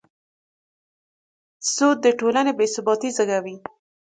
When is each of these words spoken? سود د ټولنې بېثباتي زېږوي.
سود 1.73 1.97
د 2.05 2.07
ټولنې 2.19 2.51
بېثباتي 2.57 3.09
زېږوي. 3.17 3.55